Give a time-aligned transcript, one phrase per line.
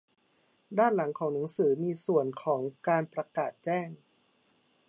[0.77, 3.89] ด้านหลังของหนังสือมีส่วนของการประกาศแจ้ง